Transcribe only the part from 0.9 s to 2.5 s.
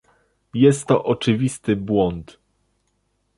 oczywisty błąd